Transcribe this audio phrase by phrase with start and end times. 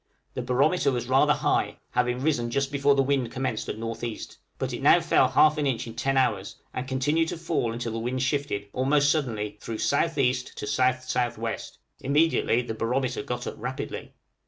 [0.33, 4.19] The barometer was rather high, having risen just before the wind commenced at N.E.;
[4.57, 7.91] but it now fell half an inch in ten hours, and continued to fall until
[7.91, 10.33] the wind shifted almost suddenly through S.E.
[10.55, 11.57] to S.S.W.;
[11.99, 14.15] immediately the barometer got up rapidly.